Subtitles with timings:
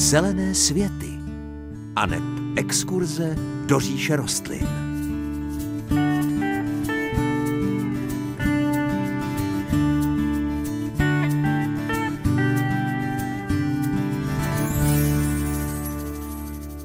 [0.00, 1.18] Zelené světy
[1.96, 2.22] a neb
[2.56, 4.68] exkurze do říše rostlin.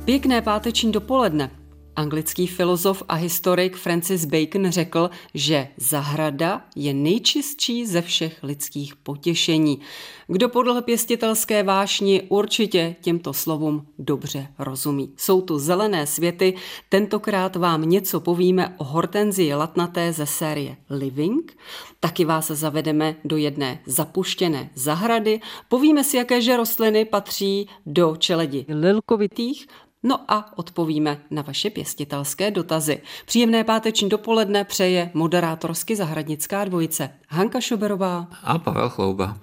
[0.05, 1.64] Pěkné páteční dopoledne.
[1.95, 9.79] Anglický filozof a historik Francis Bacon řekl, že zahrada je nejčistší ze všech lidských potěšení.
[10.27, 15.13] Kdo podle pěstitelské vášni určitě těmto slovům dobře rozumí.
[15.17, 16.53] Jsou tu zelené světy,
[16.89, 21.57] tentokrát vám něco povíme o hortenzii latnaté ze série Living,
[21.99, 25.39] taky vás zavedeme do jedné zapuštěné zahrady,
[25.69, 29.67] povíme si, jaké rostliny patří do čeledi lilkovitých,
[30.07, 33.01] No a odpovíme na vaše pěstitelské dotazy.
[33.25, 39.37] Příjemné páteční dopoledne přeje moderátorsky zahradnická dvojice Hanka Šoberová a Pavel Chlouba.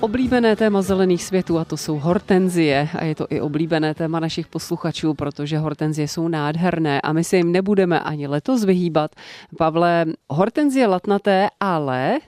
[0.00, 4.46] Oblíbené téma zelených světů a to jsou hortenzie a je to i oblíbené téma našich
[4.46, 9.10] posluchačů, protože hortenzie jsou nádherné a my se jim nebudeme ani letos vyhýbat.
[9.58, 12.18] Pavle, hortenzie latnaté, ale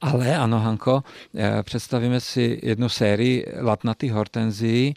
[0.00, 1.02] ale ano, Hanko,
[1.34, 4.94] eh, představíme si jednu sérii latnatých hortenzií,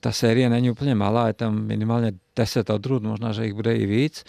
[0.00, 3.86] ta série není úplně malá, je tam minimálně 10 odrůd, možná, že jich bude i
[3.86, 4.24] víc.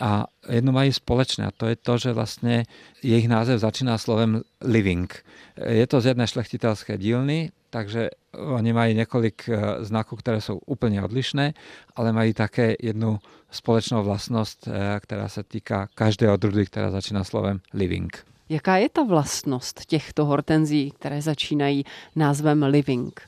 [0.00, 2.64] A jedno mají společné a to je to, že vlastně
[3.02, 5.24] jejich název začíná slovem living.
[5.66, 11.02] Je to z jedné šlechtitelské dílny, takže oni mají několik eh, znaků, které jsou úplně
[11.02, 11.54] odlišné,
[11.96, 13.18] ale mají také jednu
[13.50, 18.24] společnou vlastnost, eh, která se týká každé odrůdy, která začíná slovem living.
[18.48, 21.84] Jaká je ta vlastnost těchto hortenzí, které začínají
[22.16, 23.20] názvem living?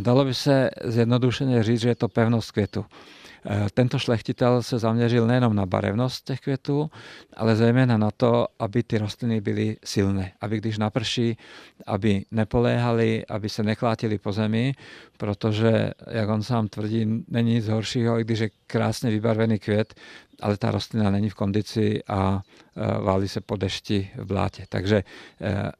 [0.00, 2.84] Dalo by se zjednodušeně říct, že je to pevnost květu.
[3.74, 6.90] Tento šlechtitel se zaměřil nejenom na barevnost těch květů,
[7.36, 11.36] ale zejména na to, aby ty rostliny byly silné, aby když naprší,
[11.86, 14.74] aby nepoléhaly, aby se neklátily po zemi,
[15.16, 19.94] protože, jak on sám tvrdí, není nic horšího, i když je krásně vybarvený květ,
[20.40, 22.42] ale ta rostlina není v kondici a
[22.76, 24.64] e, válí se po dešti v blátě.
[24.68, 25.04] Takže e,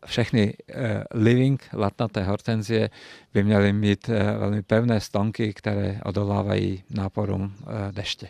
[0.07, 2.91] všechny e, living latnaté hortenzie
[3.35, 4.09] by měly mít
[4.39, 7.55] velmi pevné stonky, které odolávají náporům
[7.91, 8.29] deště.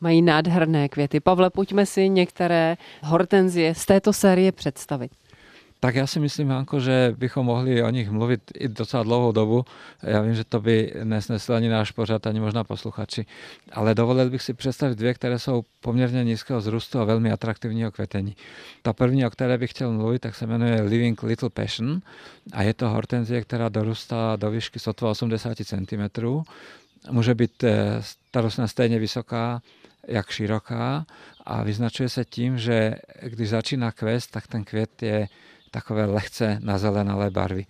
[0.00, 1.20] Mají nádherné květy.
[1.20, 5.12] Pavle, pojďme si některé hortenzie z této série představit.
[5.86, 9.64] Tak já si myslím, Hanko, že bychom mohli o nich mluvit i docela dlouhou dobu.
[10.02, 13.26] Já vím, že to by nesnesl ani náš pořad, ani možná posluchači.
[13.72, 18.36] Ale dovolil bych si představit dvě, které jsou poměrně nízkého zrůstu a velmi atraktivního kvetení.
[18.82, 22.00] Ta první, o které bych chtěl mluvit, tak se jmenuje Living Little Passion
[22.52, 26.26] a je to hortenzie, která dorůstá do výšky sotva 80 cm.
[27.10, 29.62] Může být eh, ta rostlina stejně vysoká,
[30.08, 31.06] jak široká
[31.44, 35.28] a vyznačuje se tím, že když začíná kvést, tak ten květ je
[35.70, 37.66] takové lehce nazelenalé barvy.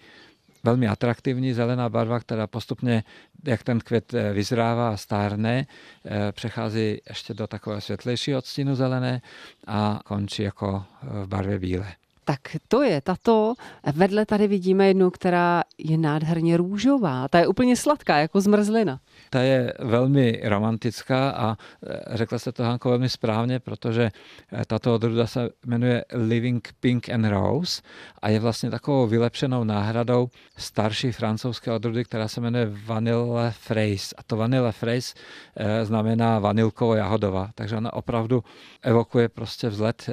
[0.65, 3.05] Velmi atraktivní zelená barva, která postupně,
[3.45, 5.67] jak ten květ eh, vyzrává a stárne,
[6.05, 9.23] eh, přechází ještě do takového světlejšího odstínu zelené
[9.67, 11.93] a končí jako eh, v barvě bílé.
[12.29, 13.55] Tak to je tato.
[13.95, 17.29] Vedle tady vidíme jednu, která je nádherně růžová.
[17.29, 19.01] Ta je úplně sladká, jako zmrzlina.
[19.31, 24.95] Ta je velmi romantická a e, řekla se to Hanko velmi správně, protože e, tato
[24.95, 27.83] odrůda se jmenuje Living Pink and Rose
[28.23, 34.15] a je vlastně takovou vylepšenou náhradou starší francouzské odrůdy, která se jmenuje Vanille Fraise.
[34.19, 35.15] A to Vanille Fraise
[35.57, 38.45] e, znamená vanilkovo-jahodová, takže ona opravdu
[38.83, 40.11] evokuje prostě vzhled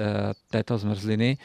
[0.52, 1.38] této zmrzliny.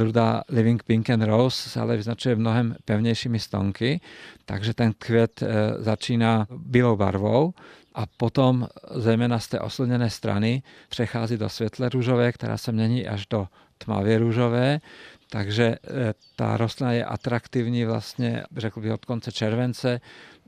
[0.00, 4.00] Odrůda Living Pink and Rose se ale vyznačuje mnohem pevnějšími stonky,
[4.44, 5.42] takže ten květ
[5.78, 7.54] začíná bílou barvou
[7.94, 13.26] a potom zejména z té oslněné strany přechází do světle růžové, která se mění až
[13.26, 14.80] do tmavě růžové,
[15.30, 15.78] takže e,
[16.36, 20.00] ta rostlina je atraktivní vlastně, řekl bych, od konce července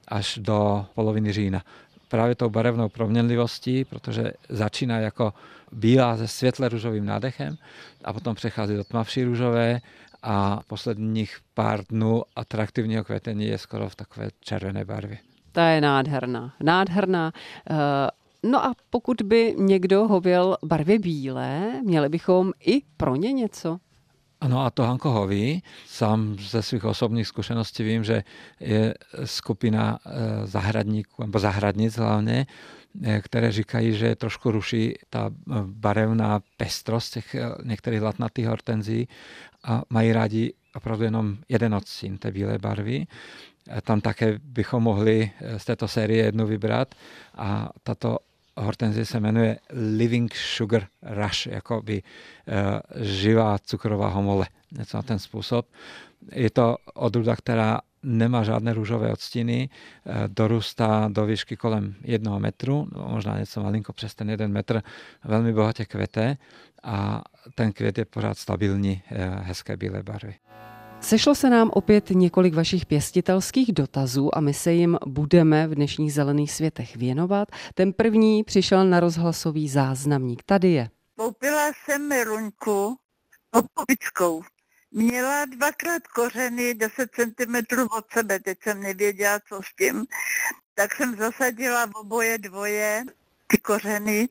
[0.09, 1.63] až do poloviny října.
[2.12, 5.34] Právě tou barevnou proměnlivostí, protože začíná jako
[5.73, 7.56] bílá se světle růžovým nádechem
[8.05, 9.81] a potom přechází do tmavší růžové
[10.22, 15.19] a posledních pár dnů atraktivního kvetení je skoro v takové červené barvě.
[15.53, 16.54] Ta je nádherná.
[16.63, 17.33] Nádherná.
[17.71, 17.75] Eh,
[18.42, 23.78] no a pokud by někdo hověl barvě bílé, měli bychom i pro ně něco?
[24.42, 25.62] Ano a to Hanko hoví.
[25.86, 28.24] Sám ze svých osobních zkušeností vím, že
[28.60, 28.94] je
[29.24, 30.10] skupina eh,
[30.47, 32.47] zahradníků, nebo zahradnic hlavně,
[33.04, 35.30] eh, které říkají, že trošku ruší ta
[35.62, 39.09] barevná pestrost těch některých latnatých hortenzí
[39.65, 43.06] a mají rádi opravdu jenom jeden odstín té bílé barvy.
[43.83, 46.95] Tam také bychom mohli z této série jednu vybrat
[47.34, 48.18] a tato
[48.57, 49.59] hortenzie se jmenuje
[49.97, 55.66] Living Sugar Rush, jako by uh, živá cukrová homole, něco na ten způsob.
[56.33, 59.69] Je to odrůda, která nemá žádné růžové odstíny,
[60.27, 64.83] dorůstá do výšky kolem jednoho metru, možná něco malinko přes ten jeden metr,
[65.25, 66.37] velmi bohatě kvete
[66.83, 67.22] a
[67.55, 69.03] ten květ je pořád stabilní,
[69.43, 70.34] hezké bílé barvy.
[71.03, 76.13] Sešlo se nám opět několik vašich pěstitelských dotazů a my se jim budeme v dnešních
[76.13, 77.49] zelených světech věnovat.
[77.75, 80.43] Ten první přišel na rozhlasový záznamník.
[80.43, 80.91] Tady je.
[81.16, 82.97] Koupila jsem meruňku
[83.53, 84.43] opovičkou.
[84.91, 87.57] Měla dvakrát kořeny 10 cm
[87.98, 90.07] od sebe, teď jsem nevěděla, co s tím.
[90.75, 93.05] Tak jsem zasadila v oboje dvoje
[93.47, 94.28] ty kořeny.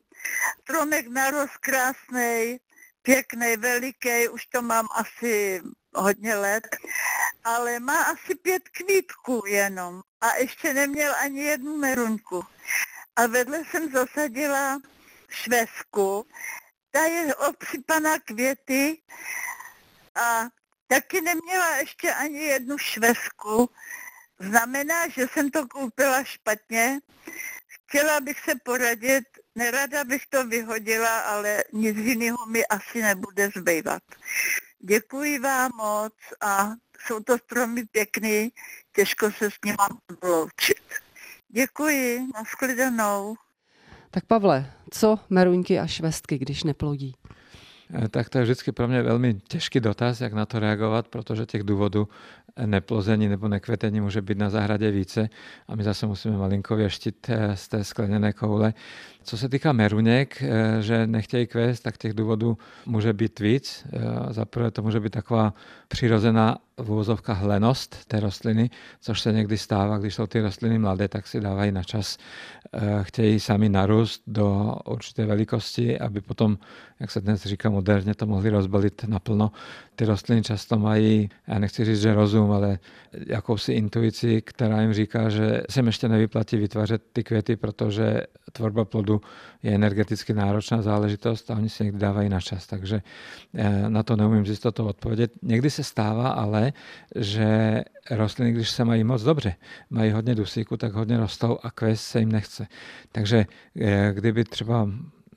[0.61, 2.59] Stromek narost krásný,
[3.01, 5.61] pěkný, veliký, už to mám asi
[5.95, 6.67] hodně let,
[7.43, 12.45] ale má asi pět kvítků jenom a ještě neměl ani jednu meruňku.
[13.15, 14.79] A vedle jsem zasadila
[15.29, 16.27] švesku,
[16.91, 19.01] ta je obsypaná květy
[20.15, 20.43] a
[20.87, 23.69] taky neměla ještě ani jednu švesku.
[24.39, 26.99] Znamená, že jsem to koupila špatně.
[27.91, 29.23] Chtěla bych se poradit,
[29.55, 34.03] nerada bych to vyhodila, ale nic jiného mi asi nebude zbývat.
[34.79, 36.69] Děkuji vám moc a
[37.07, 38.51] jsou to stromy pěkný,
[38.95, 39.77] těžko se s nimi
[40.11, 40.83] odloučit.
[41.49, 43.35] Děkuji, nashledanou.
[44.11, 47.15] Tak Pavle, co meruňky a švestky, když neplodí?
[47.93, 51.45] Eh, tak to je vždycky pro mě velmi těžký dotaz, jak na to reagovat, protože
[51.45, 52.07] těch důvodů
[52.65, 55.29] neplození nebo nekvetení může být na zahradě více
[55.67, 58.73] a my zase musíme malinko věštit eh, z té skleněné koule.
[59.23, 63.85] Co se týká meruněk, eh, že nechtějí kvést, tak těch důvodů může být víc.
[64.29, 65.53] Za prvé to může být taková
[65.87, 68.69] přirozená v úvozovkách lenost té rostliny,
[69.01, 72.17] což se někdy stává, když jsou ty rostliny mladé, tak si dávají na čas,
[73.01, 76.57] chtějí sami narůst do určité velikosti, aby potom,
[76.99, 79.51] jak se dnes říká moderně, to mohli rozbalit naplno.
[79.95, 82.79] Ty rostliny často mají, já nechci říct, že rozum, ale
[83.27, 88.21] jakousi intuici, která jim říká, že se ještě nevyplatí vytvářet ty květy, protože
[88.51, 89.21] tvorba plodu
[89.63, 92.67] je energeticky náročná záležitost a oni si někdy dávají na čas.
[92.67, 93.01] Takže
[93.53, 95.31] eh, na to neumím z jistotou odpovědět.
[95.41, 96.73] Někdy se stává ale,
[97.15, 99.55] že rostliny, když se mají moc dobře,
[99.89, 102.67] mají hodně dusíku, tak hodně rostou a kvést se jim nechce.
[103.11, 103.45] Takže
[103.81, 104.87] eh, kdyby třeba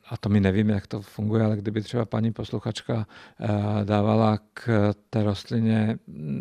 [0.08, 3.06] a to my nevíme, jak to funguje, ale kdyby třeba paní posluchačka
[3.40, 3.48] eh,
[3.84, 5.98] dávala k té rostlině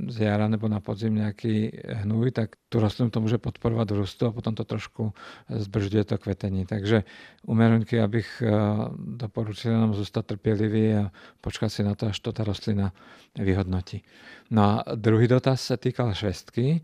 [0.07, 4.25] z jara nebo na podzim nějaký hnůj, tak tu rostlinu to může podporovat v růstu
[4.25, 5.13] a potom to trošku
[5.49, 6.65] zbržďuje to kvetení.
[6.65, 7.03] Takže
[7.47, 8.51] u meruňky, abych eh,
[8.97, 11.11] doporučil jenom zůstat trpělivý a
[11.41, 12.93] počkat si na to, až to ta rostlina
[13.39, 14.03] vyhodnotí.
[14.51, 16.81] No a druhý dotaz se týkal švestky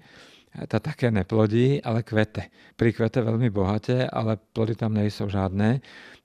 [0.68, 2.50] ta také neplodí, ale kvete.
[2.76, 5.82] Pri kvete velmi bohatě, ale plody tam nejsou žádné.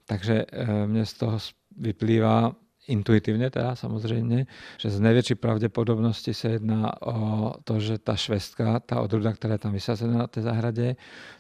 [0.06, 1.38] Takže eh, mě z toho
[1.76, 2.52] vyplývá
[2.88, 4.46] intuitivně teda samozřejmě,
[4.78, 9.58] že z největší pravděpodobnosti se jedná o to, že ta švestka, ta odruda, která je
[9.58, 10.96] tam vysazená na té zahradě,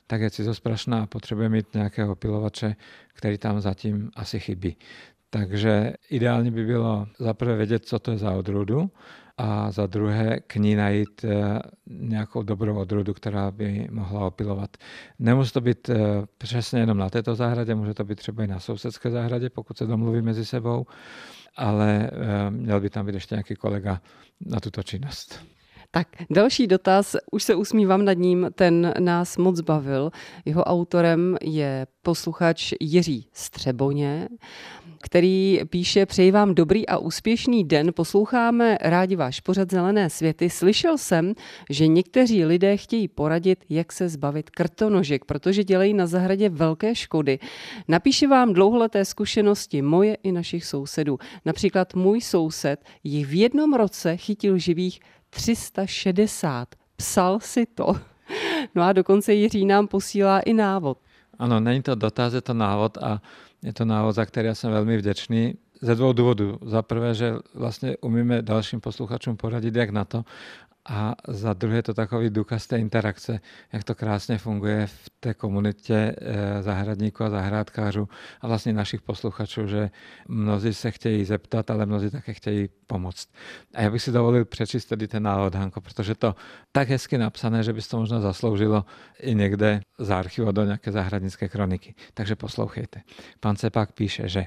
[0.06, 2.76] tak je cizosprašná a potřebuje mít nějakého pilovače,
[3.14, 4.76] který tam zatím asi chybí.
[5.34, 8.90] Takže ideálně by bylo zaprvé vědět, co to je za odrůdu
[9.38, 14.76] a za druhé k ní najít eh, nějakou dobrou odrůdu, která by mohla opilovat.
[15.18, 15.96] Nemusí to být eh,
[16.38, 19.86] přesně jenom na této zahradě, může to být třeba i na sousedské zahradě, pokud se
[19.86, 20.86] domluví mezi sebou,
[21.56, 24.00] ale eh, měl by tam být ještě nějaký kolega
[24.40, 25.46] na tuto činnost.
[25.94, 30.10] Tak další dotaz, už se usmívám nad ním, ten nás moc bavil.
[30.44, 34.28] Jeho autorem je posluchač Jiří Střeboně,
[35.02, 40.50] který píše, přeji vám dobrý a úspěšný den, posloucháme rádi váš pořad Zelené světy.
[40.50, 41.34] Slyšel jsem,
[41.70, 47.38] že někteří lidé chtějí poradit, jak se zbavit krtonožek, protože dělají na zahradě velké škody.
[47.88, 51.18] Napíše vám dlouholeté zkušenosti moje i našich sousedů.
[51.44, 55.00] Například můj soused jich v jednom roce chytil živých
[55.34, 56.68] 360.
[56.96, 57.94] Psal si to.
[58.74, 60.98] No a dokonce Jiří nám posílá i návod.
[61.38, 63.22] Ano, není to dotaz, je to návod a
[63.62, 65.54] je to návod, za který já jsem velmi vděčný.
[65.80, 66.58] Ze dvou důvodů.
[66.66, 70.24] Za prvé, že vlastně umíme dalším posluchačům poradit, jak na to.
[70.88, 73.40] A za druhé to takový důkaz té interakce,
[73.72, 78.08] jak to krásně funguje v té komunitě eh, zahradníků a zahrádkářů
[78.40, 79.90] a vlastně našich posluchačů, že
[80.28, 83.28] mnozí se chtějí zeptat, ale mnozí také chtějí pomoct.
[83.74, 86.34] A já bych si dovolil přečíst tedy ten návod, Hanko, protože to
[86.72, 88.84] tak hezky napsané, že by to možná zasloužilo
[89.20, 91.94] i někde z archivu do nějaké zahradnické kroniky.
[92.14, 93.00] Takže poslouchejte.
[93.40, 94.46] Pan Cepák píše, že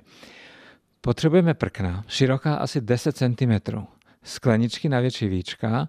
[1.01, 3.77] potřebujeme prkna, široká asi 10 cm,
[4.23, 5.87] skleničky na větší víčka,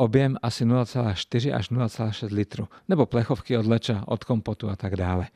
[0.00, 5.28] objem asi 0,4 až 0,6 litru, nebo plechovky od leča, od kompotu a tak dále.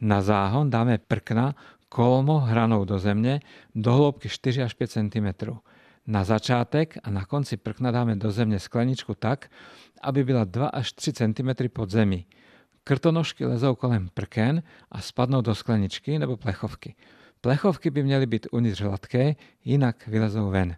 [0.00, 1.54] Na záhon dáme prkna
[1.88, 3.40] kolmo hranou do země
[3.74, 5.28] do hloubky 4 až 5 cm.
[6.06, 9.50] Na začátek a na konci prkna dáme do země skleničku tak,
[10.02, 12.26] aby byla 2 až 3 cm pod zemí.
[12.84, 16.94] Krtonožky lezou kolem prken a spadnou do skleničky nebo plechovky.
[17.40, 20.76] Plechovky by měly být uvnitř hladké, jinak vylezou ven.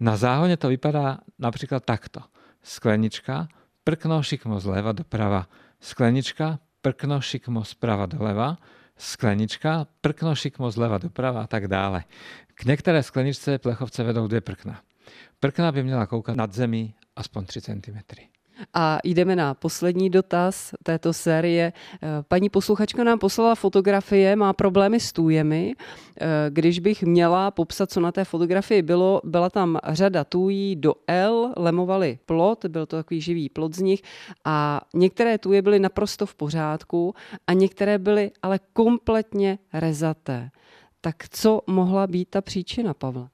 [0.00, 2.20] Na záhoně to vypadá například takto.
[2.66, 3.46] Sklenička,
[3.84, 5.46] prkno šikmo zleva doprava.
[5.80, 8.56] Sklenička, prkno šikmo zprava doleva.
[8.98, 12.04] Sklenička, prkno šikmo zleva doprava a tak dále.
[12.54, 14.82] K některé skleničce plechovce vedou dvě prkna.
[15.40, 17.98] Prkna by měla koukat nad zemí aspoň 3 cm.
[18.74, 21.72] A jdeme na poslední dotaz této série.
[22.28, 25.74] Paní posluchačka nám poslala fotografie, má problémy s tůjemi.
[26.48, 31.52] Když bych měla popsat, co na té fotografii bylo, byla tam řada tůjí do L,
[31.56, 34.02] lemovali plot, byl to takový živý plot z nich
[34.44, 37.14] a některé tůje byly naprosto v pořádku
[37.46, 40.50] a některé byly ale kompletně rezaté.
[41.00, 43.28] Tak co mohla být ta příčina, Pavla?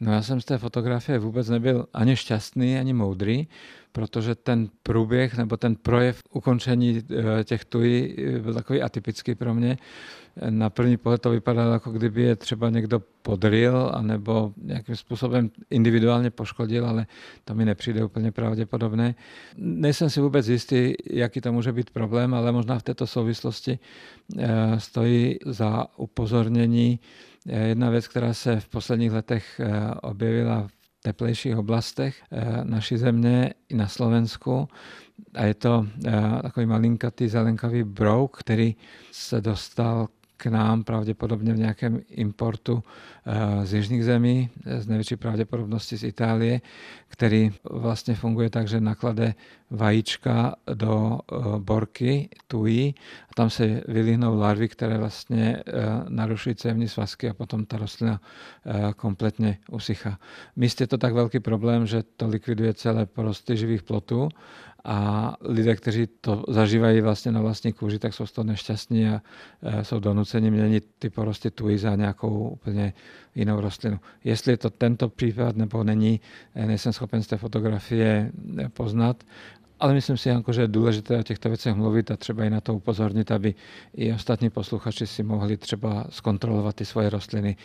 [0.00, 3.48] No já jsem z té fotografie vůbec nebyl ani šťastný, ani moudrý,
[3.92, 9.54] protože ten průběh nebo ten projev ukončení eh, těch tují eh, byl takový atypický pro
[9.54, 9.78] mě.
[10.50, 16.30] Na první pohled to vypadalo, jako kdyby je třeba někdo podryl anebo nějakým způsobem individuálně
[16.30, 17.06] poškodil, ale
[17.44, 19.14] to mi nepřijde úplně pravděpodobné.
[19.56, 23.78] Nejsem si vůbec jistý, jaký to může být problém, ale možná v této souvislosti
[24.38, 27.00] eh, stojí za upozornění
[27.46, 29.60] jedna věc, která se v posledních letech
[30.02, 34.68] objevila v teplejších oblastech eh, naší země i na Slovensku.
[35.34, 38.76] A je to eh, takový malinkatý zelenkavý brouk, který
[39.12, 40.08] se dostal
[40.40, 42.82] k nám pravděpodobně v nějakém importu
[43.26, 46.60] eh, z jižních zemí, z největší pravděpodobnosti z Itálie,
[47.08, 49.34] který vlastně funguje tak, že naklade
[49.70, 52.94] vajíčka do eh, borky, tují,
[53.30, 55.72] a tam se vylihnou larvy, které vlastně eh,
[56.08, 58.20] narušují cévní svazky a potom ta rostlina
[58.96, 60.18] kompletně usychá.
[60.56, 64.28] Míst je to tak velký problém, že to likviduje celé porosty živých plotů
[64.84, 69.22] a lidé, kteří to zažívají vlastně na vlastní kůži, tak jsou z toho nešťastní a
[69.62, 72.92] e, jsou donuceni měnit ty porosty tuji za nějakou úplně
[73.34, 74.00] jinou rostlinu.
[74.24, 76.20] Jestli je to tento případ nebo není,
[76.54, 79.24] e, nejsem schopen z té fotografie e, poznat,
[79.80, 82.60] ale myslím si, Janko, že je důležité o těchto věcech mluvit a třeba i na
[82.60, 83.54] to upozornit, aby
[83.94, 87.56] i ostatní posluchači si mohli třeba zkontrolovat ty svoje rostliny,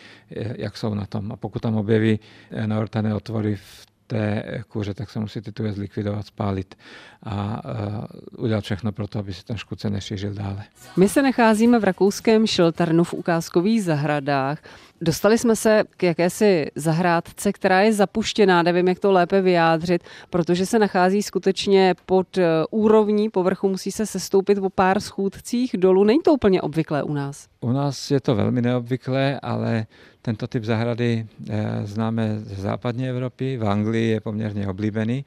[0.56, 1.32] jak jsou na tom.
[1.32, 2.20] A pokud tam objeví
[2.66, 6.74] navrtané otvory v té kůře, tak se musí ty tuje zlikvidovat, spálit
[7.22, 10.64] a uh, udělat všechno pro to, aby se ten škůdce nešířil dále.
[10.96, 14.58] My se nacházíme v rakouském Šilternu v ukázkových zahradách.
[15.00, 20.66] Dostali jsme se k jakési zahrádce, která je zapuštěná, nevím, jak to lépe vyjádřit, protože
[20.66, 26.04] se nachází skutečně pod eh, úrovní povrchu, musí se sestoupit o pár schůdcích dolů.
[26.04, 27.48] Není to úplně obvyklé u nás?
[27.60, 29.86] U nás je to velmi neobvyklé, ale
[30.26, 35.24] tento typ zahrady eh, známe ze západní Evropy, v Anglii je poměrně oblíbený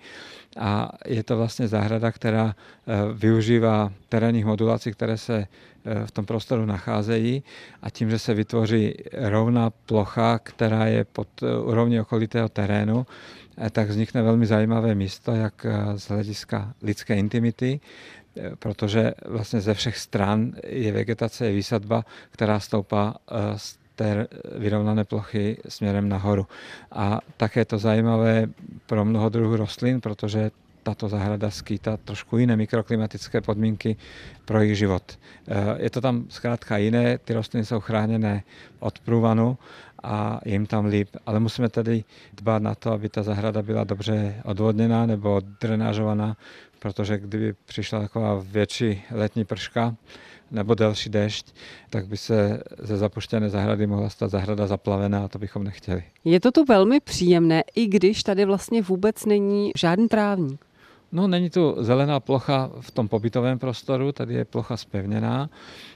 [0.59, 6.25] a je to vlastně zahrada, která eh, využívá terénních modulací, které se eh, v tom
[6.25, 7.43] prostoru nacházejí
[7.81, 11.27] a tím, že se vytvoří rovná plocha, která je pod
[11.63, 13.07] úrovní okolitého terénu,
[13.71, 15.65] tak vznikne velmi zajímavé místo, jak
[15.95, 17.79] z hlediska lidské intimity,
[18.59, 23.15] protože vlastně ze všech stran je vegetace, je výsadba, která stoupá
[23.55, 24.27] z té
[24.57, 26.47] vyrovnané plochy směrem nahoru.
[26.91, 28.47] A také to zajímavé
[28.87, 30.51] pro mnoho druhů rostlin, protože
[30.83, 33.95] tato zahrada skýtá trošku jiné mikroklimatické podmínky
[34.45, 35.03] pro jejich život.
[35.47, 38.43] Eh, je to tam zkrátka jiné, ty rostliny jsou chráněné
[38.79, 39.57] od průvanu
[40.03, 42.03] a jim tam líp, ale musíme tedy
[42.33, 46.37] dbát na to, aby ta zahrada byla dobře odvodněná nebo drenážovaná,
[46.79, 49.95] protože kdyby přišla taková větší letní prška,
[50.51, 51.55] nebo delší dešť,
[51.89, 56.03] tak by se ze zapuštěné zahrady mohla stát zahrada zaplavená a to bychom nechtěli.
[56.25, 60.65] Je to tu velmi příjemné, i když tady vlastně vůbec není žádný trávník.
[61.11, 65.49] No, není tu zelená plocha v tom pobytovém prostoru, tady je plocha spevněná,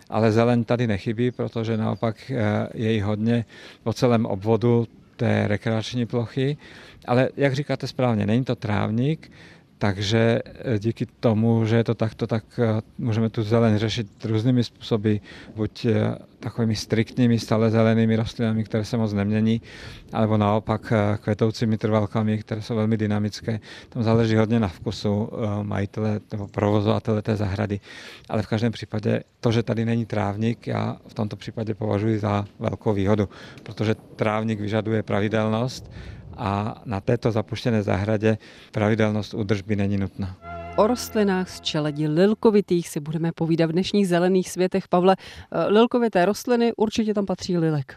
[0.09, 3.45] ale zeleň tady nechybí, protože naopak eh, je jí hodně
[3.83, 6.57] po celém obvodu té rekreační plochy.
[7.07, 9.31] Ale jak říkáte správně, není to trávník,
[9.77, 14.63] takže eh, díky tomu, že je to takto, tak eh, můžeme tu zeleň řešit různými
[14.63, 15.15] způsoby,
[15.55, 19.61] buď eh, takovými striktními stále zelenými rostlinami, které se moc nemění,
[20.13, 23.59] alebo naopak kvetoucími trvalkami, které jsou velmi dynamické.
[23.89, 25.29] Tam záleží hodně na vkusu
[25.63, 27.79] majitele nebo provozovatele té zahrady.
[28.29, 32.45] Ale v každém případě to, že tady není trávník, já v tomto případě považuji za
[32.59, 33.29] velkou výhodu,
[33.63, 35.91] protože trávník vyžaduje pravidelnost
[36.37, 38.37] a na této zapuštěné zahradě
[38.71, 40.37] pravidelnost údržby není nutná.
[40.75, 44.87] O rostlinách z čeledi lilkovitých si budeme povídat v dnešních zelených světech.
[44.87, 47.95] Pavle, eh, lilkovité rostliny, určitě tam patří lilek.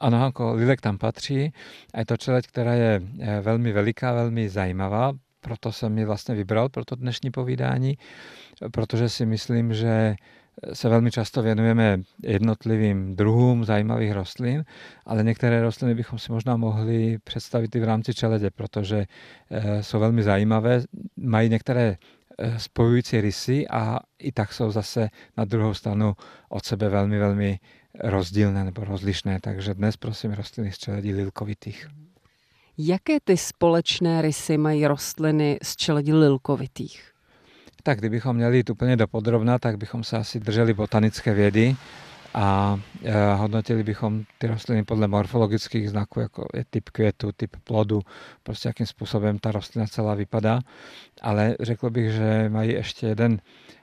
[0.00, 1.52] Ano, Hanko, Lilek tam patří
[1.94, 6.34] a je to čeleť, která je eh, velmi veliká, velmi zajímavá, proto jsem ji vlastně
[6.34, 7.98] vybral pro to dnešní povídání,
[8.72, 10.14] protože si myslím, že
[10.72, 14.64] se velmi často věnujeme jednotlivým druhům zajímavých rostlin,
[15.06, 19.06] ale některé rostliny bychom si možná mohli představit i v rámci čeledě, protože
[19.50, 20.82] eh, jsou velmi zajímavé,
[21.16, 21.96] mají některé
[22.38, 26.14] eh, spojující rysy a i tak jsou zase na druhou stranu
[26.48, 27.58] od sebe velmi, velmi
[28.00, 29.38] rozdílné nebo rozlišné.
[29.40, 31.88] Takže dnes prosím rostliny z čeledí lilkovitých.
[32.78, 37.15] Jaké ty společné rysy mají rostliny z čeledí lilkovitých?
[37.86, 41.76] Tak kdybychom měli jít úplně dopodrobna, tak bychom se asi drželi botanické vědy
[42.34, 48.00] a e, hodnotili bychom ty rostliny podle morfologických znaků, jako je typ květu, typ plodu,
[48.42, 50.60] prostě jakým způsobem ta rostlina celá vypadá.
[51.22, 53.38] Ale řekl bych, že mají ještě jeden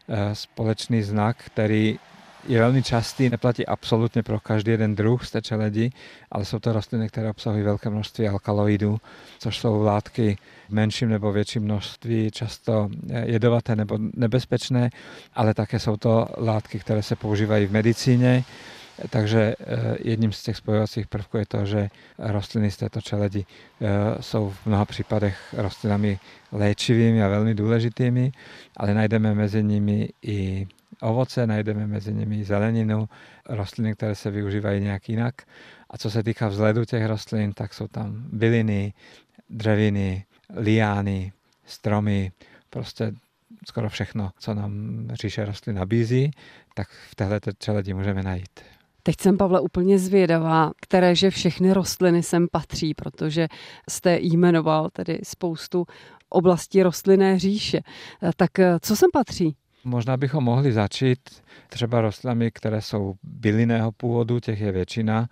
[0.07, 1.99] e, společný znak, který
[2.47, 5.91] je velmi častý, neplatí absolutně pro každý jeden druh z té čeledi,
[6.31, 8.97] ale jsou to rostliny, které obsahují velké množství alkaloidů,
[9.39, 10.37] což jsou látky
[10.69, 12.89] v menším nebo větším množství, často
[13.23, 14.89] jedovaté nebo nebezpečné,
[15.33, 18.43] ale také jsou to látky, které se používají v medicíně,
[19.09, 23.45] takže eh, jedním z těch spojovacích prvků je to, že rostliny z této čeledi
[24.19, 26.19] jsou v mnoha případech rostlinami
[26.51, 28.31] léčivými a velmi důležitými,
[28.77, 30.67] ale najdeme mezi nimi i
[31.03, 33.09] ovoce, najdeme mezi nimi zeleninu,
[33.49, 35.35] rostliny, které se využívají nějak jinak.
[35.89, 38.93] A co se týká vzhledu těch rostlin, tak jsou tam byliny,
[39.49, 41.31] dřeviny, liány,
[41.65, 42.31] stromy,
[42.69, 43.13] prostě
[43.67, 46.31] skoro všechno, co nám říše rostlin nabízí,
[46.75, 48.59] tak v téhle čeledi můžeme najít.
[49.03, 53.47] Teď jsem, Pavle, úplně zvědavá, které že všechny rostliny sem patří, protože
[53.89, 55.85] jste jmenoval tedy spoustu
[56.29, 57.79] oblastí rostlinné říše.
[58.35, 59.55] Tak co sem patří?
[59.85, 61.19] Možná bychom mohli začít
[61.69, 65.29] třeba rostlinami, které jsou bylinného původu, těch je většina,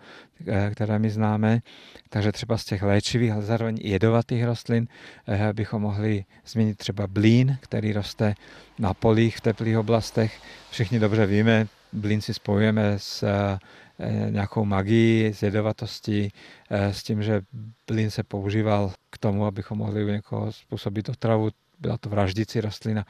[0.48, 1.62] eh, které my známe.
[2.10, 4.88] Takže třeba z těch léčivých, ale zároveň jedovatých rostlin
[5.28, 8.36] eh, bychom mohli zmínit třeba blín, který roste
[8.80, 10.42] na polích v teplých oblastech.
[10.72, 13.60] Všichni dobře víme, blín si spojujeme s eh,
[14.30, 16.32] nějakou magií, s jedovatostí,
[16.70, 17.42] s tím, že
[17.88, 21.50] blín se používal k tomu, abychom mohli u někoho způsobit otravu
[21.82, 23.06] byla to vraždící rostlina.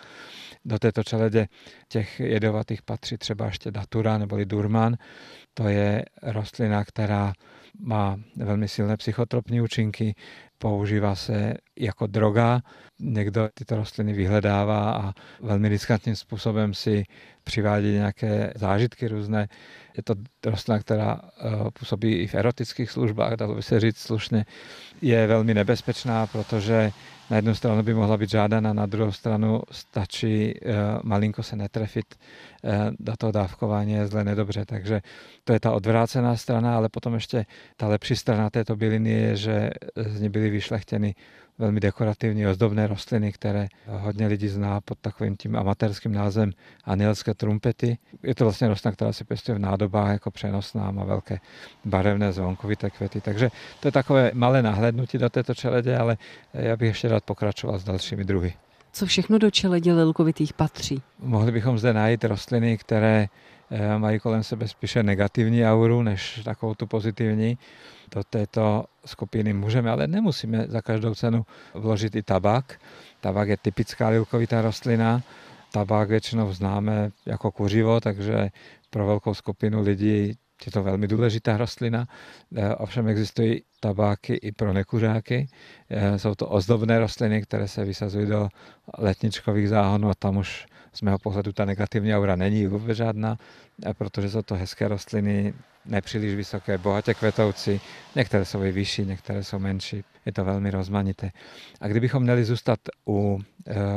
[0.66, 1.48] Do této čeledě
[1.88, 4.98] těch jedovatých patří třeba ještě datura neboli durman.
[5.54, 7.34] To je rostlina, která
[7.80, 10.16] má velmi silné psychotropní účinky,
[10.58, 12.62] používá se jako droga.
[13.00, 17.04] Někdo tyto rostliny vyhledává a velmi riskantním způsobem si
[17.44, 19.48] přivádí nějaké zážitky různé.
[19.98, 20.14] Je to
[20.46, 24.46] rostlina, která eh, působí i v erotických službách, dalo by se říct slušně.
[25.02, 26.92] Je velmi nebezpečná, protože
[27.32, 30.72] na jednu stranu by mohla být žádána, na druhou stranu stačí uh,
[31.04, 32.16] malinko se netrefit
[32.64, 34.66] uh, do toho dávkování je zle nedobře.
[34.66, 35.02] Takže
[35.44, 37.46] to je ta odvrácená strana, ale potom ještě
[37.78, 41.16] ta lepší strana této byliny je, že z ní byly vyšlechtěny
[41.62, 46.52] velmi dekorativní ozdobné rostliny, které hodně lidí zná pod takovým tím amatérským názvem
[46.84, 47.98] anielské trumpety.
[48.24, 51.40] Je to vlastně rostlina, která se pěstuje v nádobách jako přenosná, má velké
[51.86, 53.22] barevné zvonkovité květy.
[53.22, 56.18] Takže to je takové malé nahlédnutí do této čeledě, ale
[56.54, 58.54] já bych ještě rád pokračoval s dalšími druhy.
[58.94, 61.02] Co všechno do čeledě lilkovitých patří?
[61.20, 63.28] Mohli bychom zde najít rostliny, které
[63.72, 67.58] eh, mají kolem sebe spíše negativní auru, než takovou tu pozitivní
[68.16, 72.80] do této skupiny můžeme, ale nemusíme za každou cenu vložit i tabák.
[73.22, 75.22] Tabák je typická lilkovitá rostlina.
[75.72, 78.50] Tabák většinou známe jako kuřivo, takže
[78.90, 82.08] pro velkou skupinu lidí je to velmi důležitá rostlina.
[82.56, 85.48] E, ovšem existují tabáky i pro nekuřáky.
[85.90, 88.50] E, jsou to ozdobné rostliny, které se vysazují do
[88.98, 93.38] letničkových záhonů a tam už z mého pohledu ta negativní aura není vůbec žádná,
[93.86, 95.54] e, protože jsou to hezké rostliny,
[95.86, 97.82] nepříliš vysoké, bohatě kvetoucí,
[98.16, 101.32] některé jsou i vyšší, některé jsou menší, je to velmi rozmanité.
[101.82, 103.40] A kdybychom měli zůstat u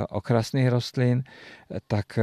[0.08, 1.24] okrasných rostlin,
[1.86, 2.18] tak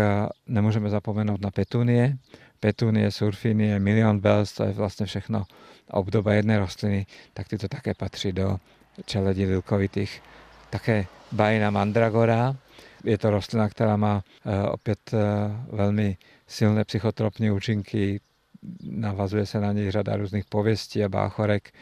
[0.47, 2.17] nemůžeme zapomenout na petunie.
[2.62, 5.43] Petunie, surfinie, milion bells, to je vlastně všechno
[5.91, 8.58] obdoba jedné rostliny, tak tyto také patří do
[9.06, 10.21] čeledi lilkovitých.
[10.69, 12.56] Také bajina mandragora,
[13.04, 15.17] je to rostlina, která má e, opět e,
[15.76, 18.19] velmi silné psychotropní účinky,
[18.84, 21.74] navazuje se na něj řada různých pověstí a báchorek.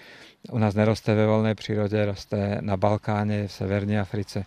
[0.51, 4.45] U nás neroste ve volné přírodě, roste na Balkáně, v severní Africe,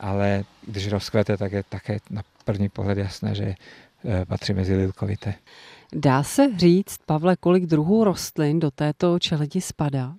[0.00, 3.56] ale když rozkvete, tak je také na první pohled jasné, že eh,
[4.28, 5.34] patří mezi lilkovité.
[5.94, 10.14] Dá se říct, Pavle, kolik druhů rostlin do této čeledi spadá?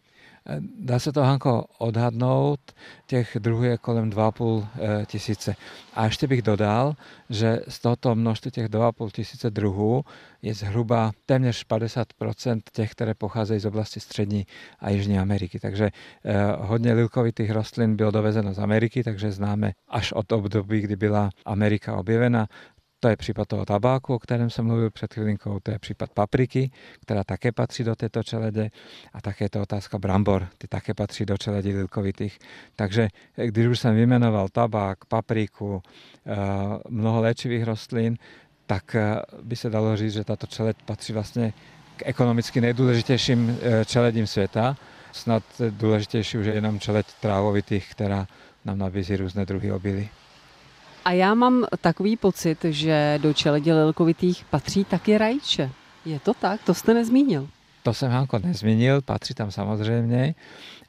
[0.80, 2.60] Dá se to, Hanko, odhadnout,
[3.08, 5.56] těch druhů je kolem 2,5 eh, tisíce.
[5.94, 6.94] A ještě bych dodal,
[7.30, 10.04] že z tohoto množství těch 2,5 tisíce druhů
[10.42, 14.46] je zhruba téměř 50% těch, které pocházejí z oblasti střední
[14.80, 15.60] a jižní Ameriky.
[15.60, 15.90] Takže
[16.26, 21.30] eh, hodně lilkovitých rostlin bylo dovezeno z Ameriky, takže známe až od období, kdy byla
[21.46, 22.48] Amerika objevena.
[23.04, 26.72] To je případ toho tabáku, o kterém jsem mluvil před chvilinkou, to je případ papriky,
[27.02, 28.70] která také patří do této čeledě
[29.14, 32.40] a také je to otázka brambor, ty také patří do čeledí lilkovitých.
[32.76, 35.82] Takže eh, když už jsem vyjmenoval tabák, papriku,
[36.26, 36.36] eh,
[36.90, 38.18] mnoho léčivých rostlin,
[38.68, 41.54] tak eh, by se dalo říct, že tato čeled patří vlastně
[41.96, 44.78] k ekonomicky nejdůležitějším čeledím světa.
[45.12, 48.28] Snad důležitější už je jenom čeled trávovitých, která
[48.66, 50.10] nám nabízí různé druhy obilí.
[51.06, 55.70] A já mám takový pocit, že do čeledě lilkovitých patří taky rajče.
[56.06, 56.64] Je to tak?
[56.64, 57.48] To jste nezmínil.
[57.84, 60.36] To jsem Hanko nezmínil, patří tam samozřejmě.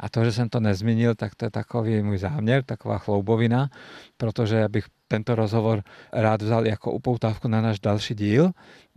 [0.00, 3.70] A to, že jsem to nezmínil, tak to je takový můj záměr, taková chloubovina,
[4.16, 8.50] protože bych tento rozhovor rád vzal jako upoutávku na náš další díl